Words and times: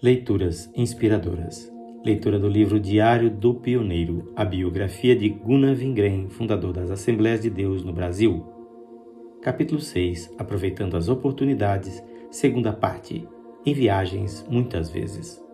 Leituras 0.00 0.70
inspiradoras. 0.76 1.68
Leitura 2.04 2.38
do 2.38 2.48
livro 2.48 2.78
Diário 2.78 3.28
do 3.28 3.52
Pioneiro, 3.52 4.32
a 4.36 4.44
biografia 4.44 5.16
de 5.16 5.28
Gunnar 5.28 5.74
Wingren, 5.74 6.28
fundador 6.28 6.72
das 6.72 6.88
Assembleias 6.88 7.42
de 7.42 7.50
Deus 7.50 7.82
no 7.82 7.92
Brasil. 7.92 8.46
Capítulo 9.42 9.80
6. 9.80 10.36
Aproveitando 10.38 10.96
as 10.96 11.08
oportunidades. 11.08 12.00
Segunda 12.30 12.72
parte. 12.72 13.26
Em 13.66 13.74
viagens, 13.74 14.46
muitas 14.48 14.88
vezes. 14.88 15.44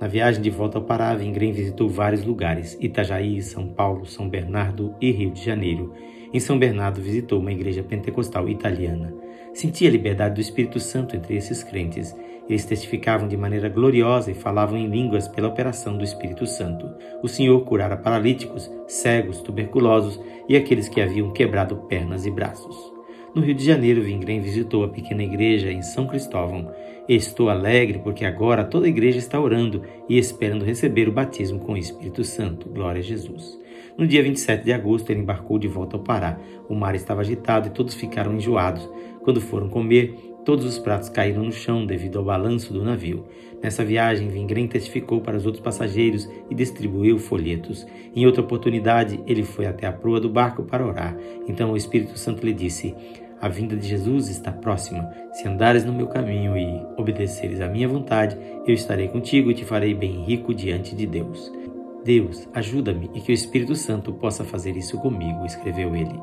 Na 0.00 0.08
viagem 0.08 0.40
de 0.40 0.48
volta 0.48 0.78
ao 0.78 0.84
Pará, 0.84 1.12
Wingren 1.12 1.52
visitou 1.52 1.86
vários 1.86 2.24
lugares: 2.24 2.78
Itajaí, 2.80 3.42
São 3.42 3.68
Paulo, 3.74 4.06
São 4.06 4.26
Bernardo 4.26 4.94
e 5.02 5.10
Rio 5.10 5.32
de 5.32 5.44
Janeiro. 5.44 5.92
Em 6.32 6.40
São 6.40 6.58
Bernardo, 6.58 7.02
visitou 7.02 7.40
uma 7.40 7.52
igreja 7.52 7.82
pentecostal 7.82 8.48
italiana. 8.48 9.12
Sentia 9.54 9.88
a 9.88 9.92
liberdade 9.92 10.34
do 10.34 10.40
Espírito 10.40 10.80
Santo 10.80 11.14
entre 11.14 11.36
esses 11.36 11.62
crentes 11.62 12.14
eles 12.48 12.64
testificavam 12.64 13.28
de 13.28 13.36
maneira 13.36 13.68
gloriosa 13.68 14.30
e 14.30 14.34
falavam 14.34 14.76
em 14.76 14.86
línguas 14.86 15.28
pela 15.28 15.48
operação 15.48 15.96
do 15.96 16.04
Espírito 16.04 16.46
Santo. 16.46 16.90
O 17.22 17.28
Senhor 17.28 17.60
curara 17.64 17.96
paralíticos, 17.96 18.70
cegos, 18.86 19.40
tuberculosos 19.40 20.20
e 20.48 20.56
aqueles 20.56 20.88
que 20.88 21.00
haviam 21.00 21.30
quebrado 21.30 21.76
pernas 21.88 22.26
e 22.26 22.30
braços. 22.30 22.92
No 23.34 23.40
Rio 23.40 23.54
de 23.54 23.64
Janeiro, 23.64 24.02
Vingrem 24.02 24.40
visitou 24.40 24.84
a 24.84 24.88
pequena 24.88 25.22
igreja 25.22 25.72
em 25.72 25.80
São 25.80 26.06
Cristóvão. 26.06 26.70
Estou 27.08 27.48
alegre 27.48 28.00
porque 28.00 28.26
agora 28.26 28.64
toda 28.64 28.86
a 28.86 28.90
igreja 28.90 29.18
está 29.18 29.40
orando 29.40 29.82
e 30.08 30.18
esperando 30.18 30.64
receber 30.64 31.08
o 31.08 31.12
batismo 31.12 31.60
com 31.60 31.72
o 31.72 31.78
Espírito 31.78 32.22
Santo. 32.24 32.68
Glória 32.68 33.00
a 33.00 33.02
Jesus. 33.02 33.58
No 33.96 34.06
dia 34.06 34.22
27 34.22 34.64
de 34.64 34.72
agosto, 34.72 35.10
ele 35.10 35.20
embarcou 35.20 35.58
de 35.58 35.68
volta 35.68 35.96
ao 35.96 36.02
Pará. 36.02 36.38
O 36.68 36.74
mar 36.74 36.94
estava 36.94 37.20
agitado 37.20 37.68
e 37.68 37.70
todos 37.70 37.94
ficaram 37.94 38.34
enjoados. 38.34 38.88
Quando 39.24 39.40
foram 39.40 39.68
comer, 39.68 40.32
Todos 40.44 40.64
os 40.64 40.76
pratos 40.76 41.08
caíram 41.08 41.44
no 41.44 41.52
chão 41.52 41.86
devido 41.86 42.18
ao 42.18 42.24
balanço 42.24 42.72
do 42.72 42.82
navio. 42.82 43.24
Nessa 43.62 43.84
viagem, 43.84 44.28
Vingren 44.28 44.66
testificou 44.66 45.20
para 45.20 45.36
os 45.36 45.46
outros 45.46 45.62
passageiros 45.62 46.28
e 46.50 46.54
distribuiu 46.54 47.16
folhetos. 47.16 47.86
Em 48.14 48.26
outra 48.26 48.42
oportunidade, 48.42 49.20
ele 49.24 49.44
foi 49.44 49.66
até 49.66 49.86
a 49.86 49.92
proa 49.92 50.18
do 50.18 50.28
barco 50.28 50.64
para 50.64 50.84
orar. 50.84 51.16
Então 51.46 51.70
o 51.70 51.76
Espírito 51.76 52.18
Santo 52.18 52.44
lhe 52.44 52.52
disse: 52.52 52.92
A 53.40 53.48
vinda 53.48 53.76
de 53.76 53.86
Jesus 53.86 54.28
está 54.28 54.50
próxima. 54.50 55.08
Se 55.32 55.46
andares 55.46 55.84
no 55.84 55.92
meu 55.92 56.08
caminho 56.08 56.56
e 56.56 56.84
obedeceres 57.00 57.60
à 57.60 57.68
minha 57.68 57.86
vontade, 57.86 58.36
eu 58.66 58.74
estarei 58.74 59.06
contigo 59.06 59.48
e 59.48 59.54
te 59.54 59.64
farei 59.64 59.94
bem 59.94 60.24
rico 60.24 60.52
diante 60.52 60.96
de 60.96 61.06
Deus. 61.06 61.52
Deus, 62.04 62.48
ajuda-me 62.52 63.10
e 63.14 63.20
que 63.20 63.30
o 63.30 63.34
Espírito 63.34 63.74
Santo 63.76 64.12
possa 64.12 64.44
fazer 64.44 64.76
isso 64.76 64.98
comigo, 64.98 65.46
escreveu 65.46 65.94
ele. 65.94 66.18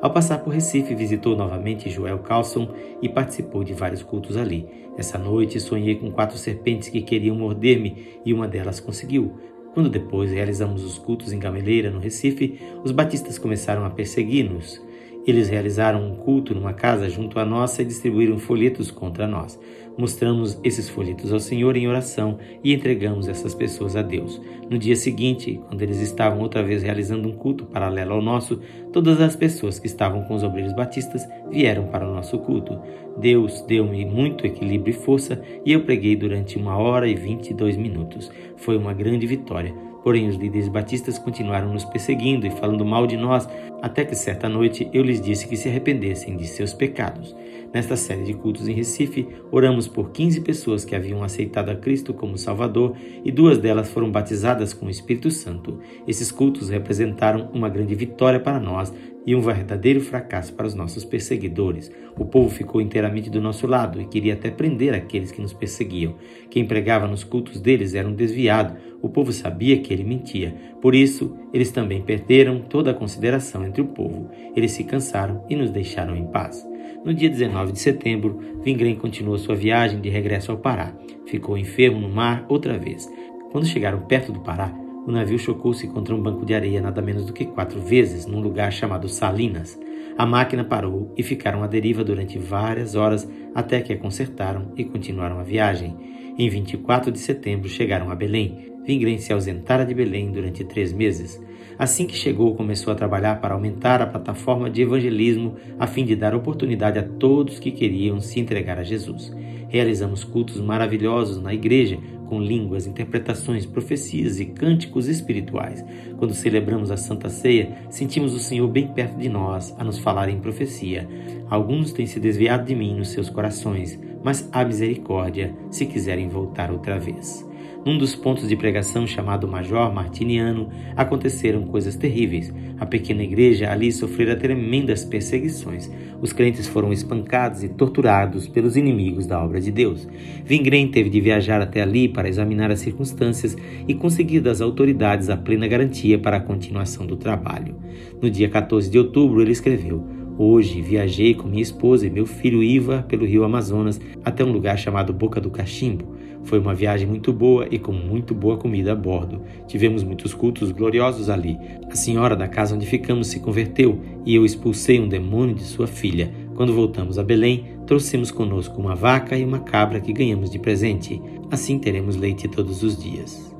Ao 0.00 0.10
passar 0.10 0.38
por 0.38 0.52
Recife, 0.52 0.94
visitou 0.94 1.36
novamente 1.36 1.88
Joel 1.88 2.18
Carlson 2.18 2.68
e 3.00 3.08
participou 3.08 3.64
de 3.64 3.72
vários 3.72 4.02
cultos 4.02 4.36
ali. 4.36 4.68
Essa 4.98 5.16
noite 5.16 5.58
sonhei 5.58 5.94
com 5.94 6.10
quatro 6.10 6.36
serpentes 6.36 6.88
que 6.88 7.00
queriam 7.00 7.36
morder-me 7.36 8.18
e 8.24 8.34
uma 8.34 8.46
delas 8.46 8.78
conseguiu. 8.78 9.32
Quando 9.72 9.88
depois 9.88 10.30
realizamos 10.30 10.84
os 10.84 10.98
cultos 10.98 11.32
em 11.32 11.38
Gameleira, 11.38 11.90
no 11.90 11.98
Recife, 11.98 12.60
os 12.84 12.92
batistas 12.92 13.38
começaram 13.38 13.86
a 13.86 13.90
persegui-nos. 13.90 14.82
Eles 15.24 15.48
realizaram 15.48 16.04
um 16.04 16.16
culto 16.16 16.54
numa 16.54 16.72
casa 16.72 17.08
junto 17.08 17.38
à 17.38 17.44
nossa 17.44 17.82
e 17.82 17.84
distribuíram 17.84 18.38
folhetos 18.38 18.90
contra 18.90 19.26
nós. 19.26 19.58
Mostramos 19.96 20.58
esses 20.64 20.88
folhetos 20.88 21.32
ao 21.32 21.38
Senhor 21.38 21.76
em 21.76 21.86
oração 21.86 22.38
e 22.64 22.72
entregamos 22.72 23.28
essas 23.28 23.54
pessoas 23.54 23.94
a 23.94 24.02
Deus. 24.02 24.40
No 24.70 24.78
dia 24.78 24.96
seguinte, 24.96 25.60
quando 25.68 25.82
eles 25.82 26.00
estavam 26.00 26.40
outra 26.40 26.62
vez 26.62 26.82
realizando 26.82 27.28
um 27.28 27.32
culto 27.32 27.66
paralelo 27.66 28.14
ao 28.14 28.22
nosso, 28.22 28.60
todas 28.92 29.20
as 29.20 29.36
pessoas 29.36 29.78
que 29.78 29.86
estavam 29.86 30.22
com 30.22 30.34
os 30.34 30.42
obreiros 30.42 30.72
batistas 30.72 31.22
vieram 31.50 31.86
para 31.86 32.08
o 32.08 32.12
nosso 32.12 32.38
culto. 32.38 32.80
Deus 33.18 33.62
deu-me 33.68 34.04
muito 34.04 34.46
equilíbrio 34.46 34.90
e 34.90 34.98
força 34.98 35.40
e 35.64 35.72
eu 35.72 35.84
preguei 35.84 36.16
durante 36.16 36.56
uma 36.56 36.76
hora 36.76 37.06
e 37.06 37.14
vinte 37.14 37.50
e 37.50 37.54
dois 37.54 37.76
minutos. 37.76 38.30
Foi 38.56 38.76
uma 38.76 38.94
grande 38.94 39.26
vitória. 39.26 39.91
Porém, 40.02 40.28
os 40.28 40.36
líderes 40.36 40.68
batistas 40.68 41.18
continuaram 41.18 41.72
nos 41.72 41.84
perseguindo 41.84 42.46
e 42.46 42.50
falando 42.50 42.84
mal 42.84 43.06
de 43.06 43.16
nós, 43.16 43.48
até 43.80 44.04
que 44.04 44.14
certa 44.14 44.48
noite 44.48 44.88
eu 44.92 45.02
lhes 45.02 45.20
disse 45.20 45.46
que 45.46 45.56
se 45.56 45.68
arrependessem 45.68 46.36
de 46.36 46.46
seus 46.46 46.72
pecados. 46.72 47.34
Nesta 47.72 47.96
série 47.96 48.24
de 48.24 48.34
cultos 48.34 48.68
em 48.68 48.74
Recife, 48.74 49.26
oramos 49.50 49.88
por 49.88 50.10
15 50.10 50.42
pessoas 50.42 50.84
que 50.84 50.94
haviam 50.94 51.22
aceitado 51.22 51.70
a 51.70 51.74
Cristo 51.74 52.12
como 52.12 52.36
Salvador 52.36 52.94
e 53.24 53.32
duas 53.32 53.56
delas 53.56 53.88
foram 53.88 54.10
batizadas 54.10 54.74
com 54.74 54.86
o 54.86 54.90
Espírito 54.90 55.30
Santo. 55.30 55.80
Esses 56.06 56.30
cultos 56.30 56.68
representaram 56.68 57.48
uma 57.54 57.70
grande 57.70 57.94
vitória 57.94 58.38
para 58.38 58.60
nós 58.60 58.92
e 59.26 59.34
um 59.34 59.40
verdadeiro 59.40 60.02
fracasso 60.02 60.52
para 60.52 60.66
os 60.66 60.74
nossos 60.74 61.02
perseguidores. 61.02 61.90
O 62.18 62.26
povo 62.26 62.50
ficou 62.50 62.78
inteiramente 62.78 63.30
do 63.30 63.40
nosso 63.40 63.66
lado 63.66 64.02
e 64.02 64.04
queria 64.04 64.34
até 64.34 64.50
prender 64.50 64.92
aqueles 64.92 65.32
que 65.32 65.40
nos 65.40 65.54
perseguiam. 65.54 66.16
Quem 66.50 66.66
pregava 66.66 67.06
nos 67.06 67.24
cultos 67.24 67.58
deles 67.58 67.94
era 67.94 68.06
um 68.06 68.14
desviado. 68.14 68.76
O 69.00 69.08
povo 69.08 69.32
sabia 69.32 69.78
que 69.78 69.94
ele 69.94 70.04
mentia. 70.04 70.54
Por 70.82 70.94
isso, 70.94 71.34
eles 71.54 71.70
também 71.70 72.02
perderam 72.02 72.60
toda 72.60 72.90
a 72.90 72.94
consideração 72.94 73.64
entre 73.64 73.80
o 73.80 73.86
povo. 73.86 74.28
Eles 74.54 74.72
se 74.72 74.84
cansaram 74.84 75.44
e 75.48 75.56
nos 75.56 75.70
deixaram 75.70 76.14
em 76.14 76.26
paz. 76.26 76.71
No 77.04 77.12
dia 77.12 77.28
19 77.28 77.72
de 77.72 77.80
setembro, 77.80 78.38
Vingrem 78.62 78.94
continuou 78.94 79.38
sua 79.38 79.54
viagem 79.54 80.00
de 80.00 80.08
regresso 80.08 80.52
ao 80.52 80.58
Pará. 80.58 80.94
Ficou 81.26 81.58
enfermo 81.58 82.00
no 82.00 82.08
mar 82.08 82.44
outra 82.48 82.78
vez. 82.78 83.10
Quando 83.50 83.66
chegaram 83.66 84.02
perto 84.02 84.32
do 84.32 84.40
Pará, 84.40 84.72
o 85.06 85.10
navio 85.10 85.38
chocou-se 85.38 85.88
contra 85.88 86.14
um 86.14 86.22
banco 86.22 86.46
de 86.46 86.54
areia 86.54 86.80
nada 86.80 87.02
menos 87.02 87.26
do 87.26 87.32
que 87.32 87.44
quatro 87.44 87.80
vezes, 87.80 88.24
num 88.24 88.40
lugar 88.40 88.72
chamado 88.72 89.08
Salinas. 89.08 89.78
A 90.16 90.24
máquina 90.24 90.62
parou 90.62 91.12
e 91.16 91.22
ficaram 91.22 91.62
à 91.62 91.66
deriva 91.66 92.04
durante 92.04 92.38
várias 92.38 92.94
horas 92.94 93.28
até 93.54 93.80
que 93.80 93.92
a 93.92 93.98
consertaram 93.98 94.72
e 94.76 94.84
continuaram 94.84 95.40
a 95.40 95.42
viagem. 95.42 95.96
Em 96.38 96.48
24 96.48 97.10
de 97.10 97.18
setembro 97.18 97.68
chegaram 97.68 98.10
a 98.10 98.14
Belém. 98.14 98.71
Vingren 98.84 99.18
se 99.18 99.32
ausentara 99.32 99.84
de 99.84 99.94
Belém 99.94 100.30
durante 100.32 100.64
três 100.64 100.92
meses. 100.92 101.40
Assim 101.78 102.06
que 102.06 102.16
chegou, 102.16 102.54
começou 102.54 102.92
a 102.92 102.96
trabalhar 102.96 103.40
para 103.40 103.54
aumentar 103.54 104.02
a 104.02 104.06
plataforma 104.06 104.68
de 104.68 104.82
evangelismo 104.82 105.54
a 105.78 105.86
fim 105.86 106.04
de 106.04 106.14
dar 106.14 106.34
oportunidade 106.34 106.98
a 106.98 107.02
todos 107.02 107.58
que 107.58 107.70
queriam 107.70 108.20
se 108.20 108.40
entregar 108.40 108.78
a 108.78 108.84
Jesus. 108.84 109.32
Realizamos 109.68 110.22
cultos 110.22 110.60
maravilhosos 110.60 111.40
na 111.40 111.54
igreja, 111.54 111.98
com 112.26 112.40
línguas, 112.40 112.86
interpretações, 112.86 113.66
profecias 113.66 114.40
e 114.40 114.46
cânticos 114.46 115.08
espirituais. 115.08 115.84
Quando 116.18 116.34
celebramos 116.34 116.90
a 116.90 116.96
Santa 116.96 117.28
Ceia, 117.28 117.76
sentimos 117.90 118.34
o 118.34 118.38
Senhor 118.38 118.68
bem 118.68 118.88
perto 118.88 119.18
de 119.18 119.28
nós 119.28 119.74
a 119.78 119.84
nos 119.84 119.98
falar 119.98 120.28
em 120.28 120.40
profecia. 120.40 121.08
Alguns 121.48 121.92
têm 121.92 122.06
se 122.06 122.18
desviado 122.18 122.66
de 122.66 122.74
mim 122.74 122.94
nos 122.94 123.08
seus 123.08 123.28
corações, 123.28 123.98
mas 124.22 124.48
há 124.52 124.64
misericórdia 124.64 125.54
se 125.70 125.86
quiserem 125.86 126.28
voltar 126.28 126.70
outra 126.70 126.98
vez. 126.98 127.46
Num 127.84 127.98
dos 127.98 128.14
pontos 128.14 128.48
de 128.48 128.54
pregação 128.54 129.08
chamado 129.08 129.48
Major 129.48 129.92
Martiniano, 129.92 130.68
aconteceram 130.94 131.64
coisas 131.64 131.96
terríveis. 131.96 132.54
A 132.78 132.86
pequena 132.86 133.24
igreja 133.24 133.72
ali 133.72 133.90
sofrera 133.90 134.36
tremendas 134.36 135.04
perseguições. 135.04 135.90
Os 136.20 136.32
crentes 136.32 136.68
foram 136.68 136.92
espancados 136.92 137.64
e 137.64 137.68
torturados 137.68 138.46
pelos 138.46 138.76
inimigos 138.76 139.26
da 139.26 139.42
obra 139.42 139.60
de 139.60 139.72
Deus. 139.72 140.08
Vingren 140.44 140.92
teve 140.92 141.10
de 141.10 141.20
viajar 141.20 141.60
até 141.60 141.82
ali 141.82 142.08
para 142.08 142.28
examinar 142.28 142.70
as 142.70 142.78
circunstâncias 142.78 143.56
e 143.88 143.94
conseguir 143.94 144.38
das 144.38 144.60
autoridades 144.60 145.28
a 145.28 145.36
plena 145.36 145.66
garantia 145.66 146.20
para 146.20 146.36
a 146.36 146.40
continuação 146.40 147.04
do 147.04 147.16
trabalho. 147.16 147.74
No 148.20 148.30
dia 148.30 148.48
14 148.48 148.88
de 148.88 148.98
outubro, 148.98 149.42
ele 149.42 149.50
escreveu: 149.50 150.21
Hoje 150.44 150.82
viajei 150.82 151.34
com 151.34 151.46
minha 151.46 151.62
esposa 151.62 152.04
e 152.04 152.10
meu 152.10 152.26
filho 152.26 152.64
Iva 152.64 153.04
pelo 153.08 153.24
rio 153.24 153.44
Amazonas 153.44 154.00
até 154.24 154.44
um 154.44 154.50
lugar 154.50 154.76
chamado 154.76 155.12
Boca 155.12 155.40
do 155.40 155.52
Cachimbo. 155.52 156.16
Foi 156.42 156.58
uma 156.58 156.74
viagem 156.74 157.06
muito 157.06 157.32
boa 157.32 157.68
e 157.70 157.78
com 157.78 157.92
muito 157.92 158.34
boa 158.34 158.56
comida 158.56 158.90
a 158.90 158.96
bordo. 158.96 159.40
Tivemos 159.68 160.02
muitos 160.02 160.34
cultos 160.34 160.72
gloriosos 160.72 161.30
ali. 161.30 161.56
A 161.88 161.94
senhora 161.94 162.34
da 162.34 162.48
casa 162.48 162.74
onde 162.74 162.84
ficamos 162.86 163.28
se 163.28 163.38
converteu 163.38 164.00
e 164.26 164.34
eu 164.34 164.44
expulsei 164.44 164.98
um 164.98 165.06
demônio 165.06 165.54
de 165.54 165.62
sua 165.62 165.86
filha. 165.86 166.34
Quando 166.56 166.74
voltamos 166.74 167.20
a 167.20 167.22
Belém, 167.22 167.64
trouxemos 167.86 168.32
conosco 168.32 168.80
uma 168.80 168.96
vaca 168.96 169.38
e 169.38 169.44
uma 169.44 169.60
cabra 169.60 170.00
que 170.00 170.12
ganhamos 170.12 170.50
de 170.50 170.58
presente. 170.58 171.22
Assim 171.52 171.78
teremos 171.78 172.16
leite 172.16 172.48
todos 172.48 172.82
os 172.82 173.00
dias. 173.00 173.54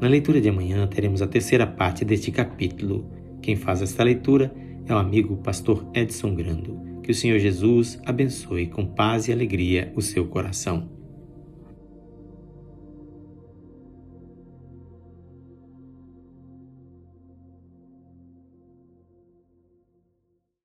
Na 0.00 0.08
leitura 0.08 0.40
de 0.40 0.48
amanhã 0.48 0.84
teremos 0.88 1.22
a 1.22 1.28
terceira 1.28 1.68
parte 1.68 2.04
deste 2.04 2.32
capítulo. 2.32 3.04
Quem 3.40 3.54
faz 3.54 3.80
esta 3.80 4.02
leitura 4.02 4.52
o 4.94 4.98
amigo 4.98 5.36
pastor 5.38 5.86
Edson 5.94 6.34
Grando. 6.34 7.00
Que 7.02 7.12
o 7.12 7.14
Senhor 7.14 7.38
Jesus 7.38 8.00
abençoe 8.04 8.66
com 8.66 8.86
paz 8.86 9.28
e 9.28 9.32
alegria 9.32 9.92
o 9.96 10.02
seu 10.02 10.26
coração. 10.26 10.99